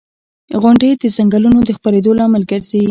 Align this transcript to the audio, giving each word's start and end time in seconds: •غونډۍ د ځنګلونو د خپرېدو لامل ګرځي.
•غونډۍ 0.61 0.91
د 1.01 1.03
ځنګلونو 1.17 1.59
د 1.63 1.69
خپرېدو 1.77 2.11
لامل 2.19 2.43
ګرځي. 2.51 2.79